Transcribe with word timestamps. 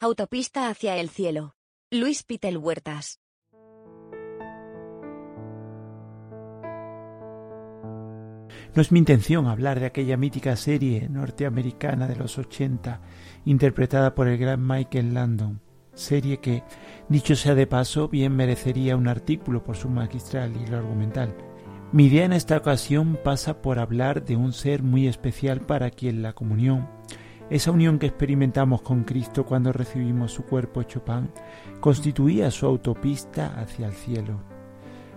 Autopista 0.00 0.68
hacia 0.68 0.96
el 0.96 1.08
cielo. 1.08 1.56
Luis 1.90 2.22
Pitel 2.22 2.56
Huertas. 2.56 3.18
No 8.76 8.80
es 8.80 8.92
mi 8.92 9.00
intención 9.00 9.48
hablar 9.48 9.80
de 9.80 9.86
aquella 9.86 10.16
mítica 10.16 10.54
serie 10.54 11.08
norteamericana 11.08 12.06
de 12.06 12.14
los 12.14 12.38
80, 12.38 13.00
interpretada 13.44 14.14
por 14.14 14.28
el 14.28 14.38
gran 14.38 14.64
Michael 14.64 15.14
Landon, 15.14 15.60
serie 15.94 16.38
que, 16.38 16.62
dicho 17.08 17.34
sea 17.34 17.56
de 17.56 17.66
paso, 17.66 18.08
bien 18.08 18.36
merecería 18.36 18.96
un 18.96 19.08
artículo 19.08 19.64
por 19.64 19.74
su 19.76 19.88
magistral 19.88 20.54
y 20.64 20.68
lo 20.68 20.76
argumental. 20.76 21.34
Mi 21.90 22.04
idea 22.06 22.24
en 22.24 22.34
esta 22.34 22.56
ocasión 22.56 23.18
pasa 23.24 23.62
por 23.62 23.80
hablar 23.80 24.24
de 24.24 24.36
un 24.36 24.52
ser 24.52 24.84
muy 24.84 25.08
especial 25.08 25.62
para 25.62 25.90
quien 25.90 26.22
la 26.22 26.34
comunión, 26.34 26.88
esa 27.50 27.70
unión 27.70 27.98
que 27.98 28.06
experimentamos 28.06 28.82
con 28.82 29.04
Cristo 29.04 29.46
cuando 29.46 29.72
recibimos 29.72 30.32
su 30.32 30.44
cuerpo 30.44 30.80
hecho 30.80 31.04
pan, 31.04 31.30
constituía 31.80 32.50
su 32.50 32.66
autopista 32.66 33.58
hacia 33.58 33.86
el 33.86 33.94
cielo. 33.94 34.40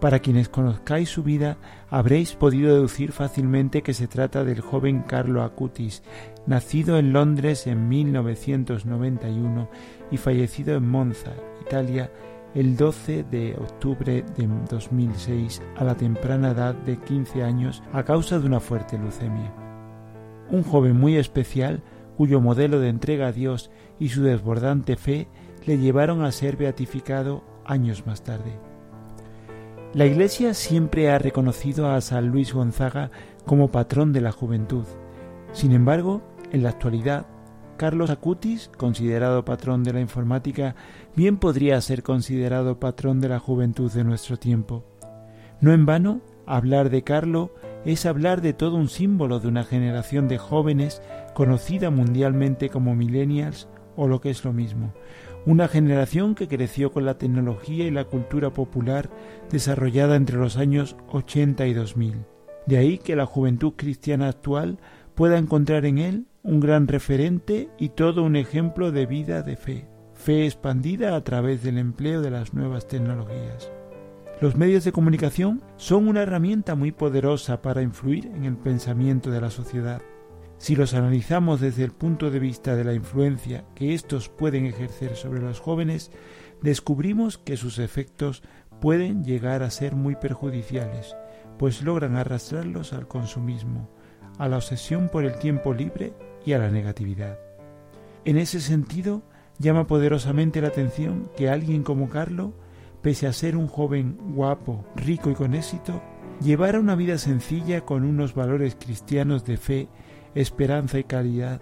Para 0.00 0.18
quienes 0.18 0.48
conozcáis 0.48 1.08
su 1.08 1.22
vida, 1.22 1.58
habréis 1.88 2.34
podido 2.34 2.74
deducir 2.74 3.12
fácilmente 3.12 3.82
que 3.82 3.94
se 3.94 4.08
trata 4.08 4.42
del 4.42 4.60
joven 4.60 5.04
Carlo 5.06 5.42
Acutis, 5.44 6.02
nacido 6.44 6.98
en 6.98 7.12
Londres 7.12 7.68
en 7.68 7.88
1991 7.88 9.68
y 10.10 10.16
fallecido 10.16 10.74
en 10.74 10.88
Monza, 10.88 11.30
Italia, 11.60 12.10
el 12.54 12.76
12 12.76 13.24
de 13.30 13.54
octubre 13.54 14.24
de 14.36 14.48
2006 14.68 15.62
a 15.76 15.84
la 15.84 15.94
temprana 15.96 16.50
edad 16.50 16.74
de 16.74 16.98
15 16.98 17.42
años 17.44 17.82
a 17.92 18.02
causa 18.02 18.38
de 18.38 18.46
una 18.46 18.60
fuerte 18.60 18.98
leucemia. 18.98 19.54
Un 20.50 20.64
joven 20.64 20.98
muy 20.98 21.16
especial 21.16 21.82
cuyo 22.22 22.40
modelo 22.40 22.78
de 22.78 22.88
entrega 22.88 23.26
a 23.26 23.32
Dios 23.32 23.72
y 23.98 24.10
su 24.10 24.22
desbordante 24.22 24.94
fe 24.94 25.26
le 25.66 25.78
llevaron 25.78 26.24
a 26.24 26.30
ser 26.30 26.56
beatificado 26.56 27.42
años 27.64 28.06
más 28.06 28.22
tarde. 28.22 28.60
La 29.92 30.06
Iglesia 30.06 30.54
siempre 30.54 31.10
ha 31.10 31.18
reconocido 31.18 31.90
a 31.90 32.00
San 32.00 32.28
Luis 32.28 32.54
Gonzaga 32.54 33.10
como 33.44 33.72
patrón 33.72 34.12
de 34.12 34.20
la 34.20 34.30
juventud. 34.30 34.84
Sin 35.50 35.72
embargo, 35.72 36.22
en 36.52 36.62
la 36.62 36.68
actualidad, 36.68 37.26
Carlos 37.76 38.08
Acutis, 38.10 38.70
considerado 38.78 39.44
patrón 39.44 39.82
de 39.82 39.92
la 39.92 40.00
informática, 40.00 40.76
bien 41.16 41.38
podría 41.38 41.80
ser 41.80 42.04
considerado 42.04 42.78
patrón 42.78 43.20
de 43.20 43.30
la 43.30 43.40
juventud 43.40 43.90
de 43.90 44.04
nuestro 44.04 44.36
tiempo. 44.36 44.84
No 45.60 45.72
en 45.72 45.86
vano, 45.86 46.20
hablar 46.46 46.88
de 46.88 47.02
Carlo 47.02 47.50
es 47.84 48.06
hablar 48.06 48.42
de 48.42 48.52
todo 48.52 48.76
un 48.76 48.88
símbolo 48.88 49.40
de 49.40 49.48
una 49.48 49.64
generación 49.64 50.28
de 50.28 50.38
jóvenes 50.38 51.02
conocida 51.34 51.90
mundialmente 51.90 52.68
como 52.68 52.94
millennials 52.94 53.68
o 53.96 54.08
lo 54.08 54.20
que 54.20 54.30
es 54.30 54.44
lo 54.44 54.52
mismo, 54.52 54.92
una 55.44 55.68
generación 55.68 56.34
que 56.34 56.48
creció 56.48 56.92
con 56.92 57.04
la 57.04 57.18
tecnología 57.18 57.86
y 57.86 57.90
la 57.90 58.04
cultura 58.04 58.50
popular 58.50 59.10
desarrollada 59.50 60.16
entre 60.16 60.36
los 60.36 60.56
años 60.56 60.96
80 61.08 61.66
y 61.66 61.74
2000. 61.74 62.24
De 62.66 62.78
ahí 62.78 62.98
que 62.98 63.16
la 63.16 63.26
juventud 63.26 63.72
cristiana 63.76 64.28
actual 64.28 64.78
pueda 65.14 65.38
encontrar 65.38 65.84
en 65.84 65.98
él 65.98 66.26
un 66.42 66.60
gran 66.60 66.86
referente 66.86 67.68
y 67.78 67.90
todo 67.90 68.22
un 68.22 68.36
ejemplo 68.36 68.92
de 68.92 69.06
vida 69.06 69.42
de 69.42 69.56
fe, 69.56 69.88
fe 70.14 70.46
expandida 70.46 71.16
a 71.16 71.24
través 71.24 71.62
del 71.62 71.78
empleo 71.78 72.20
de 72.20 72.30
las 72.30 72.54
nuevas 72.54 72.86
tecnologías. 72.86 73.70
Los 74.40 74.56
medios 74.56 74.84
de 74.84 74.92
comunicación 74.92 75.62
son 75.76 76.08
una 76.08 76.22
herramienta 76.22 76.74
muy 76.74 76.90
poderosa 76.90 77.62
para 77.62 77.82
influir 77.82 78.26
en 78.26 78.44
el 78.44 78.56
pensamiento 78.56 79.30
de 79.30 79.40
la 79.40 79.50
sociedad. 79.50 80.02
Si 80.62 80.76
los 80.76 80.94
analizamos 80.94 81.60
desde 81.60 81.82
el 81.82 81.90
punto 81.90 82.30
de 82.30 82.38
vista 82.38 82.76
de 82.76 82.84
la 82.84 82.94
influencia 82.94 83.64
que 83.74 83.94
estos 83.94 84.28
pueden 84.28 84.64
ejercer 84.64 85.16
sobre 85.16 85.40
los 85.40 85.58
jóvenes, 85.58 86.12
descubrimos 86.60 87.36
que 87.36 87.56
sus 87.56 87.80
efectos 87.80 88.44
pueden 88.80 89.24
llegar 89.24 89.64
a 89.64 89.70
ser 89.70 89.96
muy 89.96 90.14
perjudiciales, 90.14 91.16
pues 91.58 91.82
logran 91.82 92.14
arrastrarlos 92.14 92.92
al 92.92 93.08
consumismo, 93.08 93.90
a 94.38 94.46
la 94.46 94.58
obsesión 94.58 95.08
por 95.08 95.24
el 95.24 95.36
tiempo 95.40 95.74
libre 95.74 96.14
y 96.46 96.52
a 96.52 96.58
la 96.58 96.70
negatividad. 96.70 97.40
En 98.24 98.38
ese 98.38 98.60
sentido, 98.60 99.24
llama 99.58 99.88
poderosamente 99.88 100.60
la 100.60 100.68
atención 100.68 101.28
que 101.36 101.50
alguien 101.50 101.82
como 101.82 102.08
Carlo, 102.08 102.54
pese 103.02 103.26
a 103.26 103.32
ser 103.32 103.56
un 103.56 103.66
joven 103.66 104.16
guapo, 104.32 104.84
rico 104.94 105.28
y 105.28 105.34
con 105.34 105.54
éxito, 105.54 106.00
llevara 106.40 106.78
una 106.78 106.94
vida 106.94 107.18
sencilla 107.18 107.80
con 107.80 108.04
unos 108.04 108.36
valores 108.36 108.76
cristianos 108.76 109.44
de 109.44 109.56
fe 109.56 109.88
esperanza 110.34 110.98
y 110.98 111.04
caridad 111.04 111.60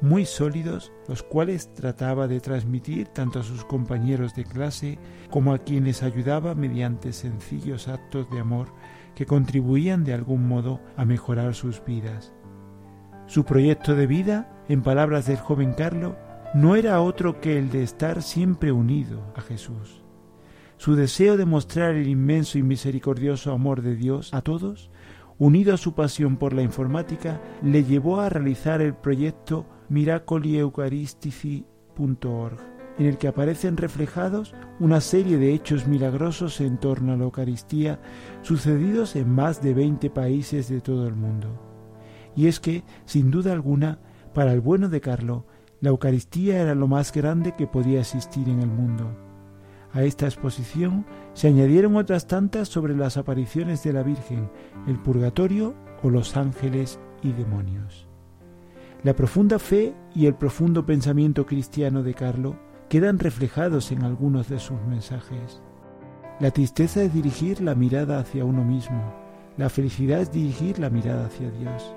muy 0.00 0.24
sólidos, 0.24 0.92
los 1.08 1.22
cuales 1.22 1.72
trataba 1.74 2.26
de 2.26 2.40
transmitir 2.40 3.08
tanto 3.08 3.40
a 3.40 3.42
sus 3.42 3.64
compañeros 3.64 4.34
de 4.34 4.44
clase 4.44 4.98
como 5.30 5.52
a 5.52 5.58
quienes 5.58 6.02
ayudaba 6.02 6.54
mediante 6.54 7.12
sencillos 7.12 7.88
actos 7.88 8.30
de 8.30 8.40
amor 8.40 8.68
que 9.14 9.26
contribuían 9.26 10.04
de 10.04 10.14
algún 10.14 10.48
modo 10.48 10.80
a 10.96 11.04
mejorar 11.04 11.54
sus 11.54 11.84
vidas. 11.84 12.32
Su 13.26 13.44
proyecto 13.44 13.94
de 13.94 14.06
vida, 14.06 14.64
en 14.68 14.82
palabras 14.82 15.26
del 15.26 15.36
joven 15.36 15.74
Carlo, 15.74 16.16
no 16.54 16.74
era 16.74 17.00
otro 17.00 17.40
que 17.40 17.58
el 17.58 17.70
de 17.70 17.82
estar 17.82 18.22
siempre 18.22 18.72
unido 18.72 19.32
a 19.36 19.40
Jesús. 19.40 20.02
Su 20.78 20.96
deseo 20.96 21.36
de 21.36 21.44
mostrar 21.44 21.94
el 21.94 22.08
inmenso 22.08 22.58
y 22.58 22.62
misericordioso 22.62 23.52
amor 23.52 23.82
de 23.82 23.94
Dios 23.94 24.32
a 24.32 24.40
todos 24.40 24.90
unido 25.40 25.74
a 25.74 25.78
su 25.78 25.94
pasión 25.94 26.36
por 26.36 26.52
la 26.52 26.62
informática, 26.62 27.40
le 27.62 27.82
llevó 27.82 28.20
a 28.20 28.28
realizar 28.28 28.80
el 28.82 28.94
proyecto 28.94 29.66
miracolieucaristici.org, 29.88 32.58
en 32.98 33.06
el 33.06 33.16
que 33.16 33.26
aparecen 33.26 33.78
reflejados 33.78 34.54
una 34.78 35.00
serie 35.00 35.38
de 35.38 35.54
hechos 35.54 35.88
milagrosos 35.88 36.60
en 36.60 36.76
torno 36.76 37.14
a 37.14 37.16
la 37.16 37.24
Eucaristía 37.24 38.02
sucedidos 38.42 39.16
en 39.16 39.30
más 39.30 39.62
de 39.62 39.72
20 39.72 40.10
países 40.10 40.68
de 40.68 40.82
todo 40.82 41.08
el 41.08 41.14
mundo. 41.14 41.48
Y 42.36 42.46
es 42.46 42.60
que, 42.60 42.84
sin 43.06 43.30
duda 43.30 43.52
alguna, 43.52 43.98
para 44.34 44.52
el 44.52 44.60
bueno 44.60 44.90
de 44.90 45.00
Carlo, 45.00 45.46
la 45.80 45.88
Eucaristía 45.88 46.60
era 46.60 46.74
lo 46.74 46.86
más 46.86 47.12
grande 47.12 47.54
que 47.56 47.66
podía 47.66 48.00
existir 48.00 48.46
en 48.50 48.60
el 48.60 48.68
mundo 48.68 49.29
a 49.92 50.02
esta 50.02 50.26
exposición 50.26 51.04
se 51.32 51.48
añadieron 51.48 51.96
otras 51.96 52.26
tantas 52.26 52.68
sobre 52.68 52.94
las 52.94 53.16
apariciones 53.16 53.82
de 53.82 53.92
la 53.92 54.02
Virgen, 54.02 54.50
el 54.86 54.98
purgatorio 54.98 55.74
o 56.02 56.10
los 56.10 56.36
ángeles 56.36 57.00
y 57.22 57.32
demonios. 57.32 58.08
La 59.02 59.14
profunda 59.14 59.58
fe 59.58 59.94
y 60.14 60.26
el 60.26 60.34
profundo 60.34 60.86
pensamiento 60.86 61.46
cristiano 61.46 62.02
de 62.02 62.14
Carlo 62.14 62.56
quedan 62.88 63.18
reflejados 63.18 63.92
en 63.92 64.02
algunos 64.02 64.48
de 64.48 64.58
sus 64.58 64.80
mensajes. 64.82 65.62
La 66.38 66.50
tristeza 66.50 67.02
es 67.02 67.12
dirigir 67.12 67.60
la 67.60 67.74
mirada 67.74 68.18
hacia 68.18 68.44
uno 68.44 68.64
mismo, 68.64 69.14
la 69.56 69.68
felicidad 69.68 70.20
es 70.20 70.32
dirigir 70.32 70.78
la 70.78 70.90
mirada 70.90 71.26
hacia 71.26 71.50
Dios. 71.50 71.94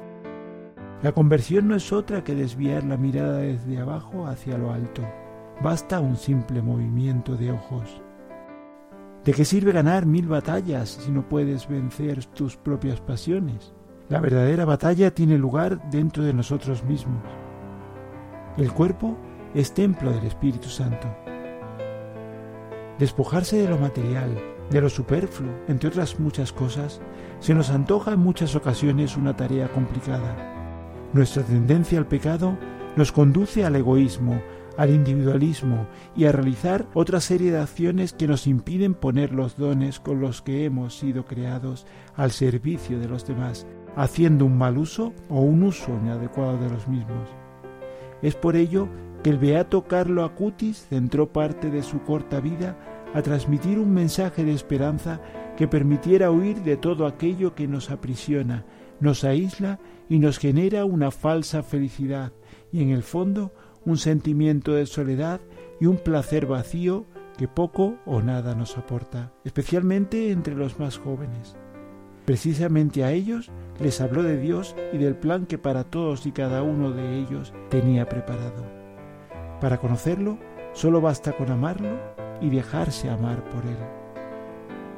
La 1.01 1.11
conversión 1.11 1.67
no 1.67 1.75
es 1.75 1.91
otra 1.91 2.23
que 2.23 2.35
desviar 2.35 2.83
la 2.83 2.97
mirada 2.97 3.39
desde 3.39 3.79
abajo 3.79 4.25
hacia 4.27 4.57
lo 4.57 4.71
alto 4.71 5.03
Basta 5.63 6.01
un 6.01 6.17
simple 6.17 6.61
movimiento 6.61 7.37
de 7.37 7.53
ojos. 7.53 8.01
¿De 9.23 9.31
qué 9.31 9.45
sirve 9.45 9.71
ganar 9.71 10.05
mil 10.05 10.27
batallas 10.27 10.89
si 10.89 11.09
no 11.09 11.29
puedes 11.29 11.69
vencer 11.69 12.25
tus 12.25 12.57
propias 12.57 12.99
pasiones? 12.99 13.73
La 14.09 14.19
verdadera 14.19 14.65
batalla 14.65 15.15
tiene 15.15 15.37
lugar 15.37 15.89
dentro 15.89 16.21
de 16.21 16.33
nosotros 16.33 16.83
mismos. 16.83 17.23
El 18.57 18.73
cuerpo 18.73 19.17
es 19.53 19.73
templo 19.73 20.11
del 20.11 20.25
Espíritu 20.25 20.67
Santo. 20.67 21.07
Despojarse 22.99 23.55
de 23.55 23.69
lo 23.69 23.77
material, 23.77 24.37
de 24.69 24.81
lo 24.81 24.89
superfluo, 24.89 25.53
entre 25.69 25.87
otras 25.87 26.19
muchas 26.19 26.51
cosas, 26.51 26.99
se 27.39 27.53
nos 27.53 27.69
antoja 27.69 28.11
en 28.11 28.19
muchas 28.19 28.53
ocasiones 28.57 29.15
una 29.15 29.37
tarea 29.37 29.69
complicada. 29.69 30.35
Nuestra 31.13 31.41
tendencia 31.41 31.99
al 31.99 32.07
pecado 32.07 32.57
nos 32.97 33.13
conduce 33.13 33.63
al 33.63 33.77
egoísmo, 33.77 34.41
al 34.77 34.89
individualismo 34.89 35.87
y 36.15 36.25
a 36.25 36.31
realizar 36.31 36.87
otra 36.93 37.21
serie 37.21 37.51
de 37.51 37.59
acciones 37.59 38.13
que 38.13 38.27
nos 38.27 38.47
impiden 38.47 38.93
poner 38.93 39.31
los 39.31 39.57
dones 39.57 39.99
con 39.99 40.19
los 40.19 40.41
que 40.41 40.65
hemos 40.65 40.97
sido 40.97 41.25
creados 41.25 41.85
al 42.15 42.31
servicio 42.31 42.99
de 42.99 43.07
los 43.07 43.25
demás, 43.27 43.67
haciendo 43.95 44.45
un 44.45 44.57
mal 44.57 44.77
uso 44.77 45.13
o 45.29 45.41
un 45.41 45.63
uso 45.63 45.91
inadecuado 45.91 46.57
de 46.57 46.69
los 46.69 46.87
mismos. 46.87 47.29
Es 48.21 48.35
por 48.35 48.55
ello 48.55 48.87
que 49.23 49.29
el 49.29 49.37
beato 49.37 49.83
Carlo 49.83 50.23
Acutis 50.23 50.87
centró 50.89 51.31
parte 51.31 51.69
de 51.69 51.83
su 51.83 52.01
corta 52.01 52.39
vida 52.39 52.77
a 53.13 53.21
transmitir 53.21 53.79
un 53.79 53.93
mensaje 53.93 54.43
de 54.43 54.53
esperanza 54.53 55.21
que 55.55 55.67
permitiera 55.67 56.31
huir 56.31 56.63
de 56.63 56.77
todo 56.77 57.05
aquello 57.05 57.53
que 57.53 57.67
nos 57.67 57.91
aprisiona, 57.91 58.65
nos 58.99 59.23
aísla 59.23 59.79
y 60.09 60.19
nos 60.19 60.39
genera 60.39 60.85
una 60.85 61.11
falsa 61.11 61.63
felicidad 61.63 62.33
y 62.71 62.81
en 62.81 62.89
el 62.89 63.03
fondo 63.03 63.53
un 63.85 63.97
sentimiento 63.97 64.73
de 64.73 64.85
soledad 64.85 65.41
y 65.79 65.85
un 65.85 65.97
placer 65.97 66.45
vacío 66.45 67.05
que 67.37 67.47
poco 67.47 67.97
o 68.05 68.21
nada 68.21 68.55
nos 68.55 68.77
aporta, 68.77 69.33
especialmente 69.43 70.31
entre 70.31 70.55
los 70.55 70.79
más 70.79 70.97
jóvenes. 70.97 71.55
Precisamente 72.25 73.03
a 73.03 73.11
ellos 73.11 73.51
les 73.79 73.99
habló 73.99 74.23
de 74.23 74.39
Dios 74.39 74.75
y 74.93 74.97
del 74.97 75.15
plan 75.15 75.45
que 75.45 75.57
para 75.57 75.83
todos 75.83 76.25
y 76.25 76.31
cada 76.31 76.63
uno 76.63 76.91
de 76.91 77.19
ellos 77.19 77.53
tenía 77.69 78.07
preparado. 78.07 78.63
Para 79.59 79.79
conocerlo, 79.79 80.37
Solo 80.73 81.01
basta 81.01 81.33
con 81.33 81.51
amarlo 81.51 81.99
y 82.41 82.49
dejarse 82.49 83.07
amar 83.07 83.43
por 83.49 83.63
él. 83.63 84.02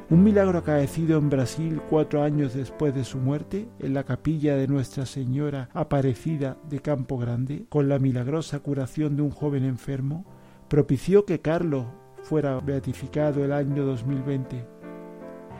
Un 0.08 0.22
milagro 0.22 0.60
acaecido 0.60 1.18
en 1.18 1.28
Brasil 1.28 1.80
cuatro 1.90 2.22
años 2.22 2.54
después 2.54 2.94
de 2.94 3.02
su 3.02 3.18
muerte, 3.18 3.66
en 3.80 3.92
la 3.92 4.04
capilla 4.04 4.54
de 4.54 4.68
Nuestra 4.68 5.04
Señora 5.04 5.68
Aparecida 5.74 6.56
de 6.70 6.78
Campo 6.78 7.18
Grande, 7.18 7.66
con 7.68 7.88
la 7.88 7.98
milagrosa 7.98 8.60
curación 8.60 9.16
de 9.16 9.22
un 9.22 9.32
joven 9.32 9.64
enfermo, 9.64 10.24
propició 10.68 11.24
que 11.24 11.40
Carlos 11.40 11.86
fuera 12.22 12.60
beatificado 12.60 13.44
el 13.44 13.52
año 13.52 13.84
2020. 13.84 14.64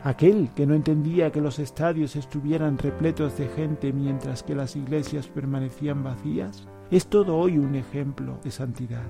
Aquel 0.05 0.49
que 0.55 0.65
no 0.65 0.75
entendía 0.75 1.29
que 1.29 1.41
los 1.41 1.59
estadios 1.59 2.15
estuvieran 2.15 2.77
repletos 2.77 3.37
de 3.37 3.49
gente 3.49 3.91
mientras 3.91 4.43
que 4.43 4.55
las 4.55 4.77
iglesias 4.77 5.27
permanecían 5.27 6.05
vacías, 6.05 6.69
es 6.89 7.07
todo 7.07 7.35
hoy 7.35 7.57
un 7.57 7.75
ejemplo 7.75 8.39
de 8.45 8.51
santidad. 8.51 9.03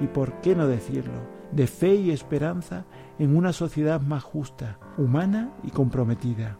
Y 0.00 0.06
por 0.06 0.40
qué 0.40 0.56
no 0.56 0.66
decirlo, 0.66 1.42
de 1.52 1.66
fe 1.66 1.94
y 1.94 2.10
esperanza 2.10 2.86
en 3.22 3.36
una 3.36 3.52
sociedad 3.52 4.00
más 4.00 4.24
justa, 4.24 4.80
humana 4.98 5.52
y 5.62 5.70
comprometida. 5.70 6.58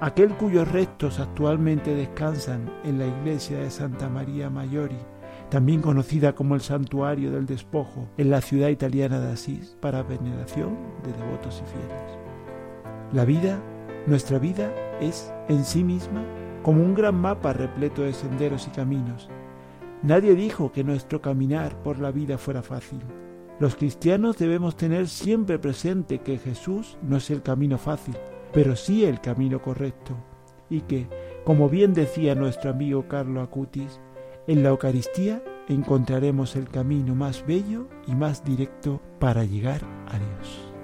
Aquel 0.00 0.36
cuyos 0.36 0.70
restos 0.70 1.18
actualmente 1.18 1.96
descansan 1.96 2.72
en 2.84 3.00
la 3.00 3.06
iglesia 3.06 3.58
de 3.58 3.72
Santa 3.72 4.08
María 4.08 4.48
Maiori, 4.48 5.00
también 5.50 5.82
conocida 5.82 6.32
como 6.36 6.54
el 6.54 6.60
Santuario 6.60 7.32
del 7.32 7.46
Despojo, 7.46 8.06
en 8.18 8.30
la 8.30 8.40
ciudad 8.40 8.68
italiana 8.68 9.18
de 9.18 9.32
Asís, 9.32 9.76
para 9.80 10.04
veneración 10.04 10.76
de 11.02 11.12
devotos 11.12 11.60
y 11.60 11.70
fieles. 11.72 12.18
La 13.12 13.24
vida, 13.24 13.58
nuestra 14.06 14.38
vida, 14.38 14.70
es 15.00 15.34
en 15.48 15.64
sí 15.64 15.82
misma 15.82 16.24
como 16.62 16.84
un 16.84 16.94
gran 16.94 17.16
mapa 17.16 17.52
repleto 17.52 18.02
de 18.02 18.12
senderos 18.12 18.68
y 18.68 18.70
caminos. 18.70 19.28
Nadie 20.04 20.36
dijo 20.36 20.70
que 20.70 20.84
nuestro 20.84 21.20
caminar 21.20 21.82
por 21.82 21.98
la 21.98 22.12
vida 22.12 22.38
fuera 22.38 22.62
fácil. 22.62 23.00
Los 23.58 23.74
cristianos 23.74 24.36
debemos 24.36 24.76
tener 24.76 25.08
siempre 25.08 25.58
presente 25.58 26.18
que 26.18 26.38
Jesús 26.38 26.98
no 27.02 27.16
es 27.16 27.30
el 27.30 27.42
camino 27.42 27.78
fácil, 27.78 28.14
pero 28.52 28.76
sí 28.76 29.04
el 29.04 29.20
camino 29.20 29.62
correcto, 29.62 30.14
y 30.68 30.82
que, 30.82 31.08
como 31.44 31.70
bien 31.70 31.94
decía 31.94 32.34
nuestro 32.34 32.70
amigo 32.70 33.08
Carlo 33.08 33.40
Acutis, 33.40 34.00
en 34.46 34.62
la 34.62 34.68
Eucaristía 34.68 35.42
encontraremos 35.68 36.54
el 36.54 36.68
camino 36.68 37.14
más 37.14 37.46
bello 37.46 37.88
y 38.06 38.14
más 38.14 38.44
directo 38.44 39.00
para 39.18 39.44
llegar 39.44 39.80
a 40.06 40.18
Dios. 40.18 40.75